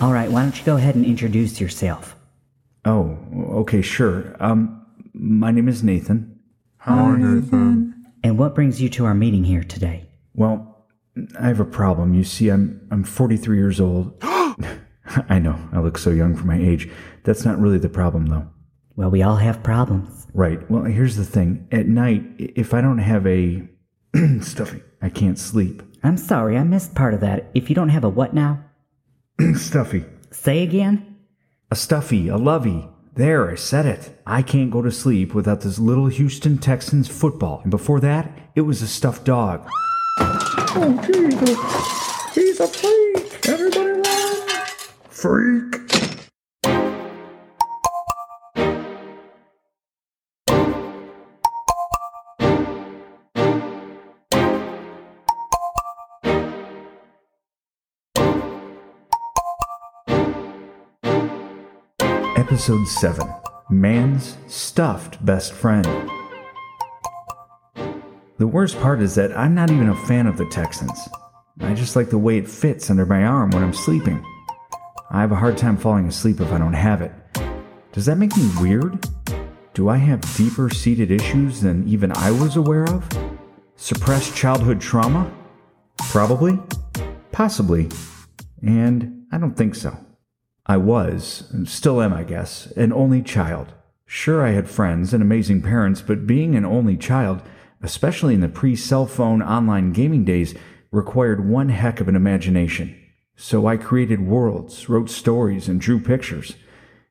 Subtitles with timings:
[0.00, 2.14] All right, why don't you go ahead and introduce yourself?
[2.84, 3.18] Oh,
[3.62, 4.36] okay, sure.
[4.38, 6.38] Um, my name is Nathan.
[6.78, 8.06] Hi, Nathan.
[8.22, 10.08] And what brings you to our meeting here today?
[10.34, 10.86] Well,
[11.40, 12.14] I have a problem.
[12.14, 14.14] You see, I'm I'm 43 years old.
[15.28, 16.88] I know, I look so young for my age.
[17.24, 18.48] That's not really the problem, though.
[18.94, 20.28] Well, we all have problems.
[20.32, 20.70] Right.
[20.70, 21.66] Well, here's the thing.
[21.72, 23.68] At night, if I don't have a
[24.42, 25.82] stuffy, I can't sleep.
[26.04, 27.50] I'm sorry, I missed part of that.
[27.52, 28.64] If you don't have a what now?
[29.54, 30.04] stuffy.
[30.30, 31.16] Say again?
[31.70, 32.88] A stuffy, a lovey.
[33.14, 34.20] There, I said it.
[34.26, 37.60] I can't go to sleep without this little Houston Texans football.
[37.62, 39.68] And before that, it was a stuffed dog.
[40.20, 42.34] Oh, Jesus.
[42.34, 43.48] He's a freak.
[43.48, 44.66] Everybody run.
[45.08, 45.87] Freak.
[62.48, 63.30] Episode 7
[63.68, 65.84] Man's Stuffed Best Friend.
[68.38, 71.10] The worst part is that I'm not even a fan of the Texans.
[71.60, 74.24] I just like the way it fits under my arm when I'm sleeping.
[75.10, 77.12] I have a hard time falling asleep if I don't have it.
[77.92, 79.06] Does that make me weird?
[79.74, 83.06] Do I have deeper seated issues than even I was aware of?
[83.76, 85.30] Suppressed childhood trauma?
[85.98, 86.58] Probably.
[87.30, 87.90] Possibly.
[88.62, 89.94] And I don't think so.
[90.70, 93.72] I was, still am, I guess, an only child.
[94.04, 97.40] Sure, I had friends and amazing parents, but being an only child,
[97.82, 100.54] especially in the pre cell phone online gaming days,
[100.90, 102.94] required one heck of an imagination.
[103.34, 106.54] So I created worlds, wrote stories, and drew pictures.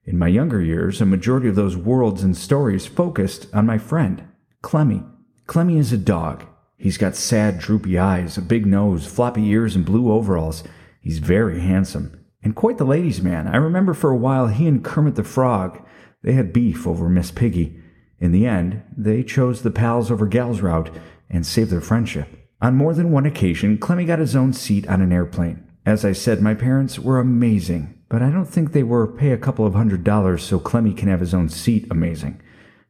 [0.06, 4.24] In my younger years, a majority of those worlds and stories focused on my friend,
[4.62, 5.04] Clemmy.
[5.48, 6.46] Clemmy is a dog.
[6.78, 10.64] He's got sad, droopy eyes, a big nose, floppy ears, and blue overalls.
[11.02, 13.46] He's very handsome and quite the ladies' man.
[13.46, 15.86] I remember for a while he and Kermit the Frog,
[16.24, 17.78] they had beef over Miss Piggy.
[18.22, 20.90] In the end, they chose the pals over gals route
[21.30, 22.30] and saved their friendship.
[22.62, 25.62] On more than one occasion, Clemmy got his own seat on an airplane.
[25.86, 29.38] As I said, my parents were amazing, but I don't think they were pay a
[29.38, 32.42] couple of hundred dollars so Clemmy can have his own seat amazing.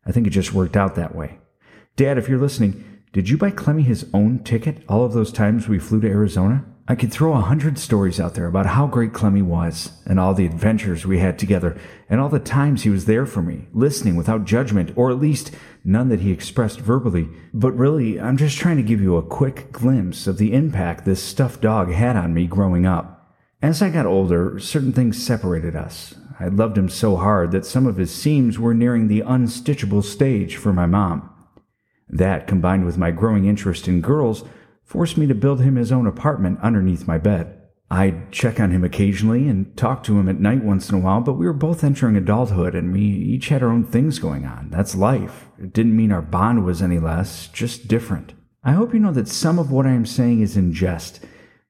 [0.06, 1.40] I think it just worked out that way.
[1.96, 5.68] Dad, if you're listening, did you buy Clemmy his own ticket all of those times
[5.68, 6.64] we flew to Arizona?
[6.90, 10.34] I could throw a hundred stories out there about how great Clemmy was, and all
[10.34, 11.78] the adventures we had together,
[12.10, 15.52] and all the times he was there for me, listening without judgment, or at least
[15.84, 17.28] none that he expressed verbally.
[17.54, 21.22] But really, I'm just trying to give you a quick glimpse of the impact this
[21.22, 23.36] stuffed dog had on me growing up.
[23.62, 26.16] As I got older, certain things separated us.
[26.40, 30.56] I loved him so hard that some of his seams were nearing the unstitchable stage
[30.56, 31.30] for my mom.
[32.08, 34.46] That, combined with my growing interest in girls,
[34.88, 37.54] forced me to build him his own apartment underneath my bed.
[37.92, 41.22] I'd check on him occasionally and talk to him at night once in a while,
[41.22, 44.70] but we were both entering adulthood and we each had our own things going on.
[44.70, 45.48] That's life.
[45.62, 48.34] It didn't mean our bond was any less, just different.
[48.64, 51.24] I hope you know that some of what I am saying is in jest.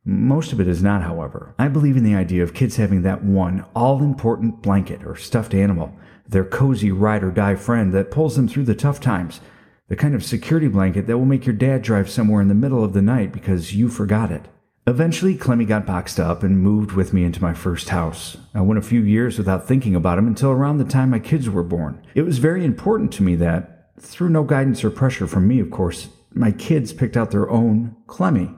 [0.05, 1.53] Most of it is not, however.
[1.59, 5.53] I believe in the idea of kids having that one all important blanket or stuffed
[5.53, 5.93] animal,
[6.27, 9.41] their cozy ride or die friend that pulls them through the tough times,
[9.87, 12.83] the kind of security blanket that will make your dad drive somewhere in the middle
[12.83, 14.45] of the night because you forgot it.
[14.85, 18.37] Eventually, Clemmy got boxed up and moved with me into my first house.
[18.53, 21.49] I went a few years without thinking about him until around the time my kids
[21.49, 22.05] were born.
[22.15, 25.71] It was very important to me that, through no guidance or pressure from me, of
[25.71, 28.51] course, my kids picked out their own Clemmy.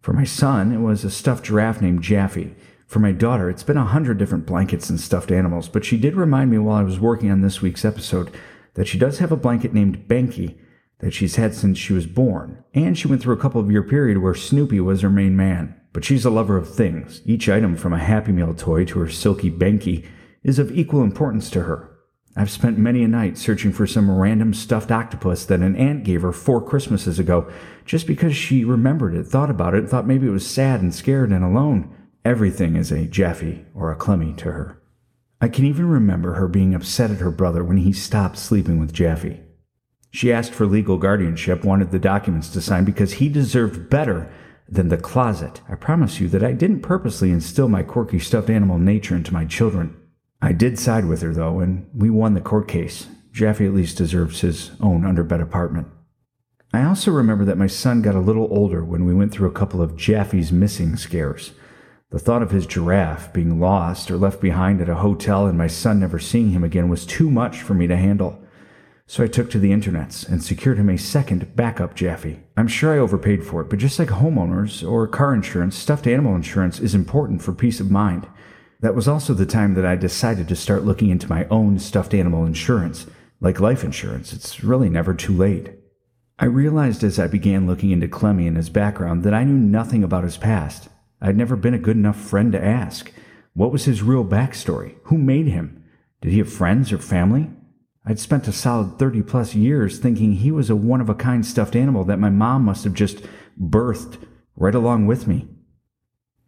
[0.00, 2.54] For my son, it was a stuffed giraffe named Jaffe.
[2.86, 6.16] For my daughter, it's been a hundred different blankets and stuffed animals, but she did
[6.16, 8.32] remind me while I was working on this week's episode
[8.74, 10.58] that she does have a blanket named Banky
[11.00, 13.82] that she's had since she was born, and she went through a couple of year
[13.82, 15.74] period where Snoopy was her main man.
[15.92, 17.20] But she's a lover of things.
[17.24, 20.06] Each item from a Happy Meal toy to her silky Banky
[20.44, 21.90] is of equal importance to her.
[22.36, 26.22] I've spent many a night searching for some random stuffed octopus that an aunt gave
[26.22, 27.50] her four Christmases ago,
[27.84, 31.32] just because she remembered it, thought about it, thought maybe it was sad and scared
[31.32, 31.92] and alone.
[32.24, 34.79] Everything is a Jaffe or a Clemmy to her.
[35.40, 38.92] I can even remember her being upset at her brother when he stopped sleeping with
[38.92, 39.40] Jaffe.
[40.10, 44.30] She asked for legal guardianship, wanted the documents to sign because he deserved better
[44.68, 45.60] than the closet.
[45.68, 49.44] I promise you that I didn't purposely instill my quirky stuffed animal nature into my
[49.44, 49.96] children.
[50.42, 53.06] I did side with her, though, and we won the court case.
[53.32, 55.86] Jaffe at least deserves his own underbed apartment.
[56.72, 59.52] I also remember that my son got a little older when we went through a
[59.52, 61.52] couple of Jaffe's missing scares.
[62.10, 65.68] The thought of his giraffe being lost or left behind at a hotel and my
[65.68, 68.42] son never seeing him again was too much for me to handle.
[69.06, 72.40] So I took to the internets and secured him a second backup Jaffe.
[72.56, 76.34] I'm sure I overpaid for it, but just like homeowners or car insurance, stuffed animal
[76.34, 78.26] insurance is important for peace of mind.
[78.80, 82.14] That was also the time that I decided to start looking into my own stuffed
[82.14, 83.06] animal insurance.
[83.40, 85.70] Like life insurance, it's really never too late.
[86.40, 90.02] I realized as I began looking into Clemmy and his background that I knew nothing
[90.02, 90.88] about his past.
[91.20, 93.12] I'd never been a good enough friend to ask.
[93.54, 94.94] What was his real backstory?
[95.04, 95.84] Who made him?
[96.20, 97.50] Did he have friends or family?
[98.04, 101.44] I'd spent a solid 30 plus years thinking he was a one of a kind
[101.44, 103.22] stuffed animal that my mom must have just
[103.60, 104.18] birthed
[104.56, 105.48] right along with me.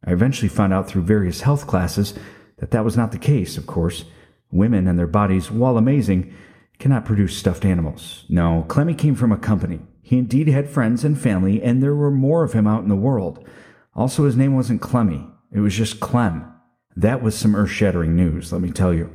[0.04, 2.14] I eventually found out through various health classes
[2.58, 4.04] that that was not the case, of course.
[4.50, 6.34] Women and their bodies, while amazing,
[6.78, 8.25] cannot produce stuffed animals.
[8.28, 9.80] No, Clemmy came from a company.
[10.02, 12.96] He indeed had friends and family, and there were more of him out in the
[12.96, 13.46] world.
[13.94, 16.50] Also, his name wasn't Clemmy, it was just Clem.
[16.96, 19.10] That was some earth shattering news, let me tell you.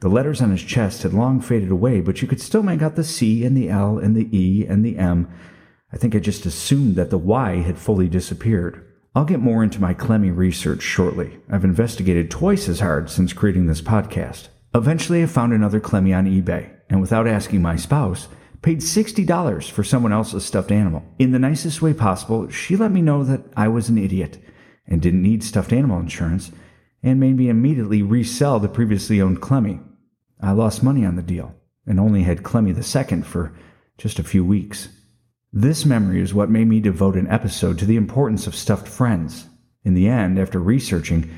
[0.00, 2.96] The letters on his chest had long faded away, but you could still make out
[2.96, 5.28] the C and the L and the E and the M.
[5.92, 8.82] I think I just assumed that the Y had fully disappeared.
[9.14, 11.38] I'll get more into my Clemmy research shortly.
[11.50, 14.48] I've investigated twice as hard since creating this podcast.
[14.74, 18.28] Eventually, I found another Clemmy on eBay, and without asking my spouse,
[18.66, 21.04] paid $60 for someone else's stuffed animal.
[21.20, 24.42] In the nicest way possible, she let me know that I was an idiot
[24.88, 26.50] and didn't need stuffed animal insurance
[27.00, 29.78] and made me immediately resell the previously owned Clemmy.
[30.42, 31.54] I lost money on the deal
[31.86, 33.54] and only had Clemmy the second for
[33.98, 34.88] just a few weeks.
[35.52, 39.46] This memory is what made me devote an episode to the importance of stuffed friends.
[39.84, 41.30] In the end, after researching,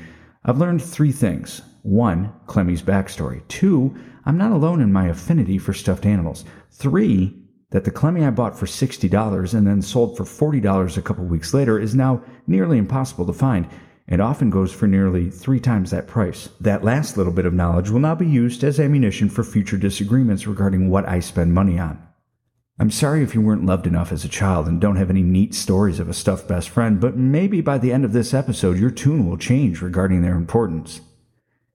[0.43, 1.61] I've learned three things.
[1.83, 3.47] One, Clemmy's backstory.
[3.49, 3.95] Two,
[4.25, 6.43] I'm not alone in my affinity for stuffed animals.
[6.71, 7.35] Three,
[7.71, 11.53] that the Clemmy I bought for $60 and then sold for $40 a couple weeks
[11.53, 13.67] later is now nearly impossible to find
[14.07, 16.49] and often goes for nearly three times that price.
[16.59, 20.47] That last little bit of knowledge will now be used as ammunition for future disagreements
[20.47, 22.01] regarding what I spend money on.
[22.79, 25.53] I'm sorry if you weren't loved enough as a child and don't have any neat
[25.53, 28.89] stories of a stuffed best friend, but maybe by the end of this episode, your
[28.89, 31.01] tune will change regarding their importance.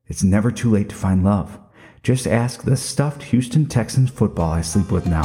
[0.07, 1.59] It's never too late to find love.
[2.05, 5.23] Just ask the stuffed Houston Texans football I sleep with now.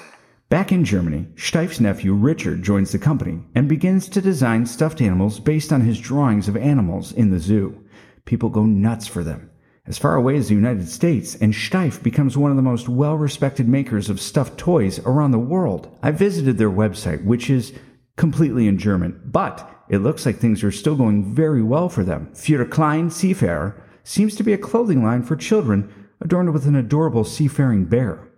[0.49, 5.39] Back in Germany, Steiff's nephew Richard joins the company and begins to design stuffed animals
[5.39, 7.81] based on his drawings of animals in the zoo.
[8.25, 9.49] People go nuts for them.
[9.87, 13.17] As far away as the United States, and Steiff becomes one of the most well
[13.17, 15.97] respected makers of stuffed toys around the world.
[16.03, 17.73] I visited their website, which is
[18.17, 22.29] completely in German, but it looks like things are still going very well for them.
[22.35, 27.25] Für Klein Seefahrer seems to be a clothing line for children adorned with an adorable
[27.25, 28.29] seafaring bear.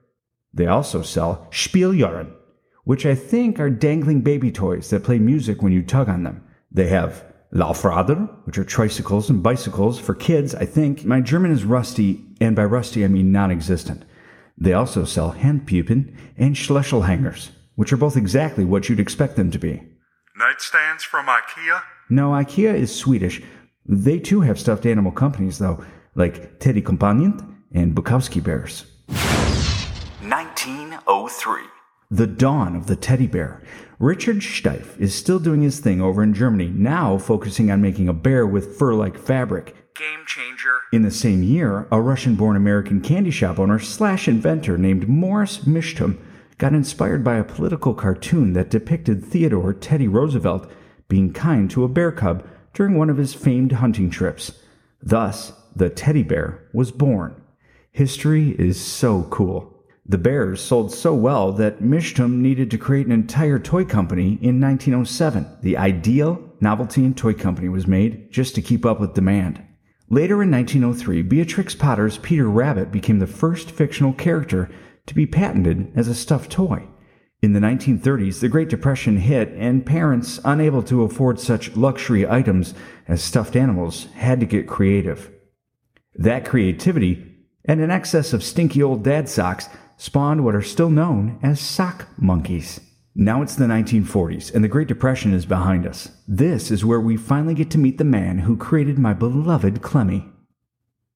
[0.53, 2.33] They also sell Spieljahren,
[2.85, 6.43] which I think are dangling baby toys that play music when you tug on them.
[6.71, 11.05] They have Laufrader, which are tricycles and bicycles for kids, I think.
[11.05, 14.05] My German is rusty, and by rusty I mean non existent.
[14.59, 19.59] They also sell Handpuppen and Schlüsselhängers, which are both exactly what you'd expect them to
[19.59, 19.83] be.
[20.39, 21.81] Nightstands from IKEA?
[22.11, 23.43] No, IKEA is Swedish.
[23.87, 25.83] They too have stuffed animal companies, though,
[26.15, 28.85] like Teddy Companion and Bukowski Bears.
[30.21, 31.63] 1903.
[32.11, 33.63] The dawn of the teddy bear.
[33.99, 38.13] Richard Steiff is still doing his thing over in Germany, now focusing on making a
[38.13, 39.75] bear with fur like fabric.
[39.95, 40.81] Game changer.
[40.93, 45.61] In the same year, a Russian born American candy shop owner slash inventor named Morris
[45.61, 46.19] Michtom
[46.59, 50.71] got inspired by a political cartoon that depicted Theodore Teddy Roosevelt
[51.09, 54.53] being kind to a bear cub during one of his famed hunting trips.
[55.03, 57.41] Thus, the teddy bear was born.
[57.93, 59.73] History is so cool.
[60.09, 64.61] The bears sold so well that Michtom needed to create an entire toy company in
[64.61, 65.47] 1907.
[65.63, 69.63] The ideal novelty and toy company was made just to keep up with demand.
[70.09, 74.71] Later in 1903, Beatrix Potter's Peter Rabbit became the first fictional character
[75.07, 76.87] to be patented as a stuffed toy.
[77.43, 82.75] In the 1930s, the Great Depression hit, and parents unable to afford such luxury items
[83.07, 85.31] as stuffed animals had to get creative.
[86.15, 91.39] That creativity and an excess of stinky old dad socks spawned what are still known
[91.43, 92.81] as sock monkeys.
[93.15, 96.11] Now it's the 1940s, and the Great Depression is behind us.
[96.29, 100.27] This is where we finally get to meet the man who created my beloved Clemmy.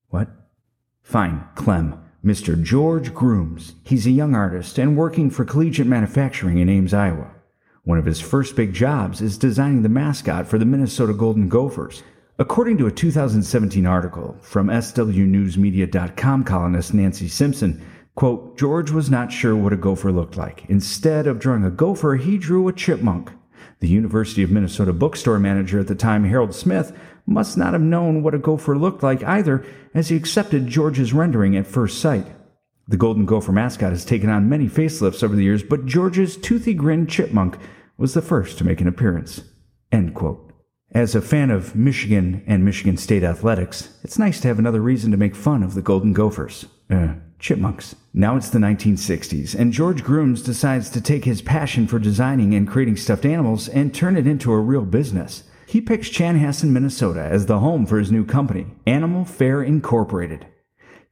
[0.08, 0.28] What?
[1.02, 1.99] Fine, Clem.
[2.24, 2.62] Mr.
[2.62, 3.76] George Grooms.
[3.82, 7.30] He's a young artist and working for Collegiate Manufacturing in Ames, Iowa.
[7.84, 12.02] One of his first big jobs is designing the mascot for the Minnesota Golden Gophers.
[12.38, 17.82] According to a 2017 article from SWNewsMedia.com columnist Nancy Simpson,
[18.16, 20.66] quote, George was not sure what a gopher looked like.
[20.68, 23.30] Instead of drawing a gopher, he drew a chipmunk.
[23.80, 28.22] The University of Minnesota bookstore manager at the time, Harold Smith, must not have known
[28.22, 29.64] what a gopher looked like either,
[29.94, 32.26] as he accepted George's rendering at first sight.
[32.88, 36.74] The Golden Gopher mascot has taken on many facelifts over the years, but George's toothy
[36.74, 37.56] grin chipmunk
[37.96, 39.42] was the first to make an appearance.
[40.92, 45.12] As a fan of Michigan and Michigan State athletics, it's nice to have another reason
[45.12, 46.66] to make fun of the Golden Gophers.
[46.90, 47.96] Uh, chipmunks.
[48.14, 52.68] Now it's the 1960s, and George Grooms decides to take his passion for designing and
[52.68, 55.44] creating stuffed animals and turn it into a real business.
[55.66, 60.46] He picks Chanhassen, Minnesota as the home for his new company, Animal Fair Incorporated.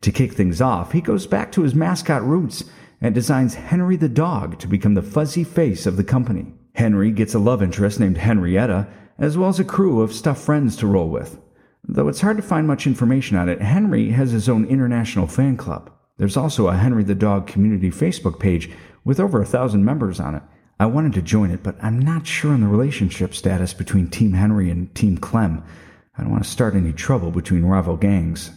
[0.02, 2.64] To kick things off, he goes back to his mascot roots
[3.00, 6.52] and designs Henry the dog to become the fuzzy face of the company.
[6.74, 10.76] Henry gets a love interest named Henrietta, as well as a crew of stuffed friends
[10.76, 11.38] to roll with.
[11.86, 15.56] Though it's hard to find much information on it, Henry has his own international fan
[15.56, 15.90] club.
[16.18, 18.70] There's also a Henry the Dog community Facebook page
[19.04, 20.42] with over a thousand members on it.
[20.80, 24.32] I wanted to join it, but I'm not sure on the relationship status between Team
[24.32, 25.64] Henry and Team Clem.
[26.16, 28.50] I don't want to start any trouble between rival gangs.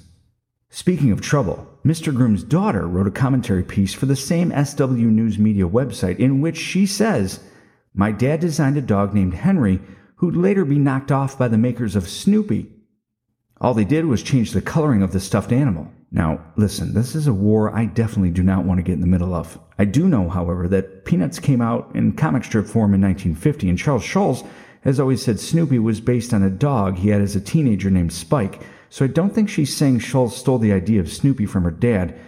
[0.69, 2.15] Speaking of trouble, Mr.
[2.15, 6.57] Groom's daughter wrote a commentary piece for the same SW News Media website in which
[6.57, 7.39] she says,
[7.93, 9.79] My dad designed a dog named Henry
[10.15, 12.71] who'd later be knocked off by the makers of Snoopy.
[13.59, 15.91] All they did was change the coloring of the stuffed animal.
[16.11, 19.07] Now, listen, this is a war I definitely do not want to get in the
[19.07, 19.57] middle of.
[19.79, 23.77] I do know, however, that Peanuts came out in comic strip form in 1950, and
[23.77, 24.43] Charles Schulz
[24.81, 28.11] has always said Snoopy was based on a dog he had as a teenager named
[28.11, 31.71] Spike, so I don't think she's saying Schulz stole the idea of Snoopy from her
[31.71, 32.19] dad.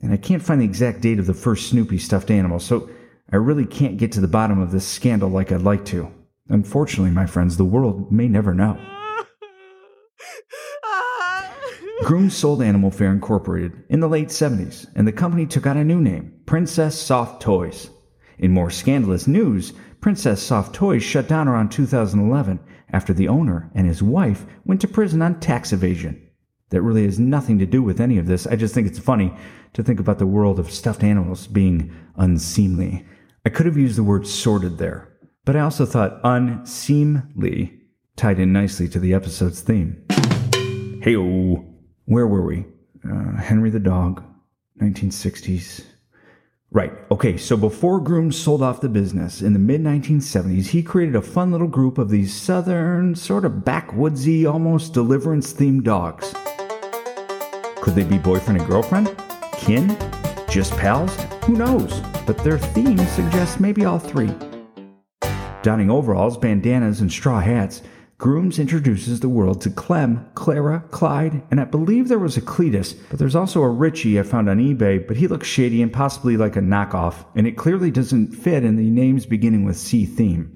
[0.00, 2.88] And I can't find the exact date of the first Snoopy stuffed animal, so
[3.30, 6.10] I really can't get to the bottom of this scandal like I'd like to.
[6.48, 8.78] Unfortunately, my friends, the world may never know.
[12.04, 15.84] Grooms sold Animal Fair Incorporated in the late 70s, and the company took on a
[15.84, 17.90] new name, Princess Soft Toys.
[18.38, 22.58] In more scandalous news, Princess Soft Toys shut down around 2011
[22.92, 26.20] after the owner and his wife went to prison on tax evasion.
[26.70, 28.48] That really has nothing to do with any of this.
[28.48, 29.32] I just think it's funny
[29.74, 33.06] to think about the world of stuffed animals being unseemly.
[33.46, 37.80] I could have used the word sordid there, but I also thought unseemly
[38.16, 40.04] tied in nicely to the episode's theme.
[41.00, 41.14] Hey,
[42.06, 42.64] where were we?
[43.08, 44.22] Uh, Henry the dog,
[44.80, 45.84] 1960s.
[46.70, 46.92] Right.
[47.10, 47.36] Okay.
[47.36, 51.52] So before Grooms sold off the business in the mid 1970s, he created a fun
[51.52, 56.32] little group of these southern, sort of backwoodsy, almost deliverance themed dogs.
[57.82, 59.14] Could they be boyfriend and girlfriend?
[59.58, 59.98] Kin?
[60.48, 61.14] Just pals?
[61.44, 62.00] Who knows?
[62.26, 64.32] But their theme suggests maybe all three.
[65.62, 67.82] Donning overalls, bandanas, and straw hats,
[68.22, 72.96] Grooms introduces the world to Clem, Clara, Clyde, and I believe there was a Cletus,
[73.10, 76.36] but there's also a Richie I found on eBay, but he looks shady and possibly
[76.36, 80.52] like a knockoff, and it clearly doesn't fit in the names beginning with C theme.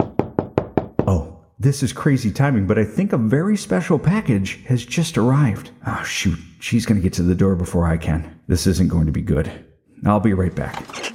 [1.09, 5.73] Oh, this is crazy timing, but I think a very special package has just arrived.
[5.89, 6.39] Oh, shoot.
[6.61, 8.39] She's to get to the door before I can.
[8.47, 9.51] This isn't going to be good.
[10.05, 11.06] I'll be right back.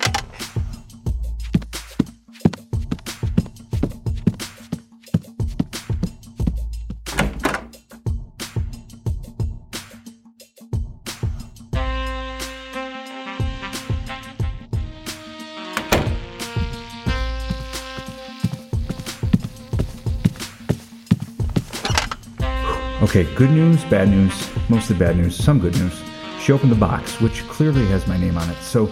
[23.12, 26.02] Okay, good news, bad news, mostly bad news, some good news.
[26.40, 28.90] She opened the box, which clearly has my name on it, so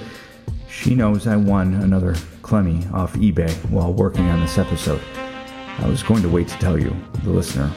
[0.69, 4.99] she knows I won another Clemmy off eBay while working on this episode.
[5.15, 7.71] I was going to wait to tell you, the listener,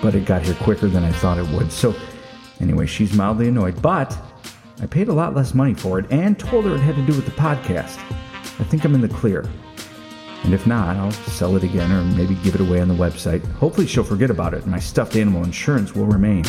[0.00, 1.72] but it got here quicker than I thought it would.
[1.72, 1.96] So,
[2.60, 4.16] anyway, she's mildly annoyed, but
[4.80, 7.16] I paid a lot less money for it and told her it had to do
[7.16, 7.98] with the podcast.
[8.60, 9.50] I think I'm in the clear.
[10.44, 13.44] And if not, I'll sell it again or maybe give it away on the website.
[13.52, 16.44] Hopefully, she'll forget about it and my stuffed animal insurance will remain.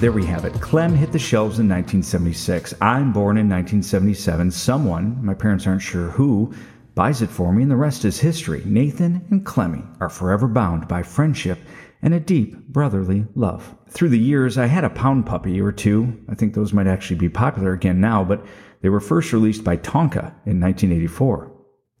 [0.00, 0.54] There we have it.
[0.62, 2.72] Clem hit the shelves in 1976.
[2.80, 4.50] I'm born in 1977.
[4.50, 6.54] Someone, my parents aren't sure who,
[6.94, 8.62] buys it for me, and the rest is history.
[8.64, 11.58] Nathan and Clemmy are forever bound by friendship
[12.00, 13.74] and a deep brotherly love.
[13.90, 16.18] Through the years, I had a pound puppy or two.
[16.30, 18.46] I think those might actually be popular again now, but
[18.80, 21.52] they were first released by Tonka in 1984.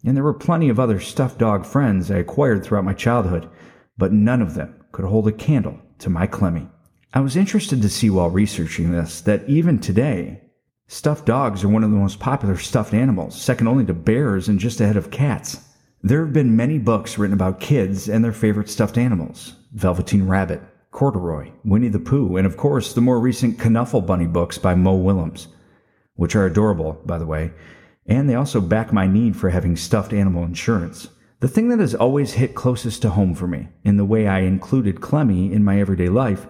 [0.06, 3.50] And there were plenty of other stuffed dog friends I acquired throughout my childhood,
[3.98, 6.66] but none of them could hold a candle to my Clemmy.
[7.12, 10.42] I was interested to see while researching this that even today,
[10.86, 14.60] stuffed dogs are one of the most popular stuffed animals, second only to bears and
[14.60, 15.58] just ahead of cats.
[16.04, 20.62] There have been many books written about kids and their favorite stuffed animals Velveteen Rabbit,
[20.92, 24.94] Corduroy, Winnie the Pooh, and of course the more recent Knuffle Bunny books by Mo
[24.94, 25.48] Willems,
[26.14, 27.50] which are adorable, by the way,
[28.06, 31.08] and they also back my need for having stuffed animal insurance.
[31.40, 34.40] The thing that has always hit closest to home for me, in the way I
[34.40, 36.46] included Clemmy in my everyday life,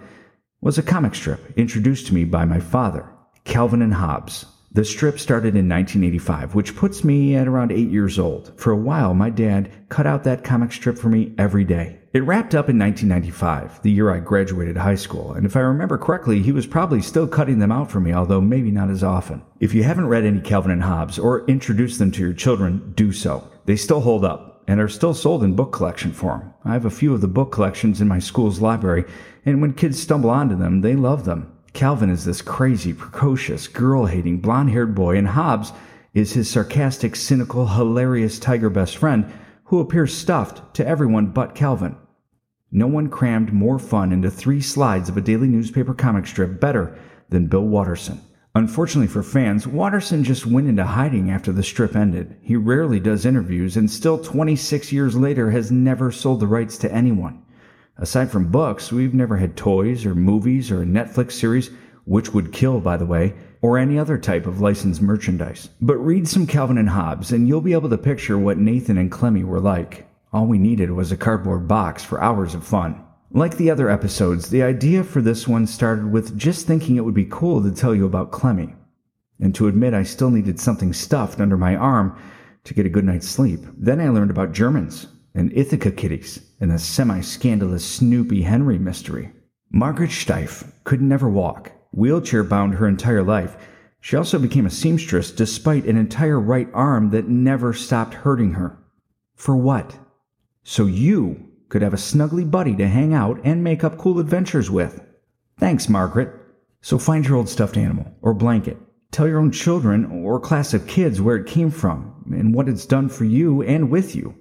[0.63, 3.09] was a comic strip introduced to me by my father,
[3.45, 4.45] Calvin and Hobbes.
[4.73, 8.53] The strip started in 1985, which puts me at around eight years old.
[8.61, 11.99] For a while, my dad cut out that comic strip for me every day.
[12.13, 15.97] It wrapped up in 1995, the year I graduated high school, and if I remember
[15.97, 19.43] correctly, he was probably still cutting them out for me, although maybe not as often.
[19.61, 23.13] If you haven't read any Calvin and Hobbes or introduced them to your children, do
[23.13, 23.49] so.
[23.65, 26.55] They still hold up and are still sold in book collection form.
[26.65, 29.05] I have a few of the book collections in my school's library,
[29.45, 31.53] and when kids stumble onto them, they love them.
[31.73, 35.73] Calvin is this crazy, precocious, girl hating, blonde haired boy, and Hobbes
[36.15, 39.33] is his sarcastic, cynical, hilarious tiger best friend
[39.65, 41.97] who appears stuffed to everyone but Calvin.
[42.71, 46.97] No one crammed more fun into three slides of a daily newspaper comic strip better
[47.29, 48.21] than Bill Watterson.
[48.55, 52.37] Unfortunately for fans, Watterson just went into hiding after the strip ended.
[52.43, 56.93] He rarely does interviews and still 26 years later has never sold the rights to
[56.93, 57.43] anyone.
[57.97, 61.71] Aside from books, we've never had toys or movies or a Netflix series,
[62.07, 65.69] which would kill, by the way, or any other type of licensed merchandise.
[65.81, 69.13] But read some Calvin and Hobbes, and you'll be able to picture what Nathan and
[69.13, 70.09] Clemmy were like.
[70.33, 73.05] All we needed was a cardboard box for hours of fun.
[73.33, 77.15] Like the other episodes, the idea for this one started with just thinking it would
[77.15, 78.75] be cool to tell you about Clemmy,
[79.39, 82.19] and to admit I still needed something stuffed under my arm
[82.65, 83.61] to get a good night's sleep.
[83.79, 89.31] Then I learned about Germans and Ithaca kitties and the semi scandalous Snoopy Henry mystery.
[89.71, 93.57] Margaret Steiff could never walk, wheelchair bound her entire life.
[94.01, 98.77] She also became a seamstress despite an entire right arm that never stopped hurting her.
[99.37, 99.97] For what?
[100.65, 104.71] So you could have a snuggly buddy to hang out and make up cool adventures
[104.71, 105.01] with.
[105.59, 106.31] Thanks, Margaret.
[106.83, 108.77] So find your old stuffed animal or blanket.
[109.13, 112.87] Tell your own children or class of kids where it came from and what it's
[112.87, 114.35] done for you and with you.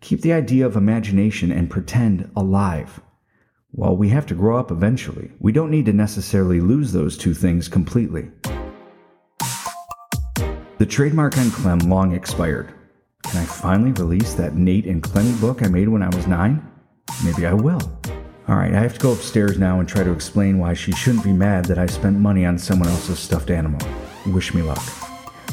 [0.00, 3.00] Keep the idea of imagination and pretend alive.
[3.70, 7.34] While we have to grow up eventually, we don't need to necessarily lose those two
[7.34, 8.30] things completely.
[10.78, 12.74] The trademark on Clem long expired.
[13.22, 16.66] Can I finally release that Nate and Clemmy book I made when I was nine?
[17.24, 17.80] Maybe I will.
[18.48, 21.32] Alright, I have to go upstairs now and try to explain why she shouldn't be
[21.32, 23.80] mad that I spent money on someone else's stuffed animal.
[24.26, 24.82] Wish me luck.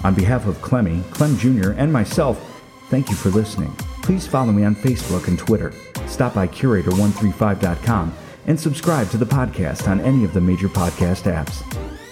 [0.03, 3.73] On behalf of Clemmy, Clem Jr., and myself, thank you for listening.
[4.01, 5.71] Please follow me on Facebook and Twitter.
[6.07, 8.13] Stop by Curator135.com
[8.47, 11.63] and subscribe to the podcast on any of the major podcast apps.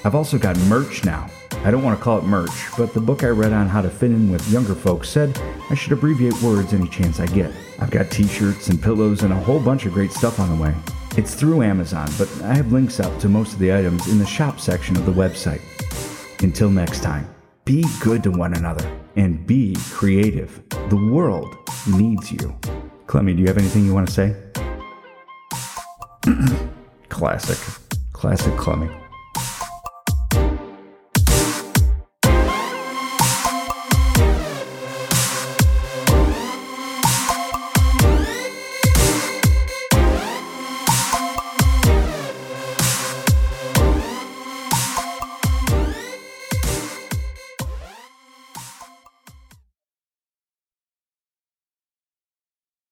[0.06, 1.28] I've also got merch now.
[1.64, 3.90] I don't want to call it merch, but the book I read on how to
[3.90, 5.38] fit in with younger folks said
[5.70, 7.52] I should abbreviate words any chance I get.
[7.80, 10.62] I've got t shirts and pillows and a whole bunch of great stuff on the
[10.62, 10.74] way.
[11.18, 14.26] It's through Amazon, but I have links up to most of the items in the
[14.26, 15.62] shop section of the website.
[16.44, 17.28] Until next time,
[17.66, 20.62] be good to one another and be creative.
[20.90, 21.56] The world
[21.88, 22.56] needs you.
[23.08, 24.36] Clemmy, do you have anything you want to say?
[27.10, 27.58] Classic.
[28.14, 28.90] Classic Clemmy.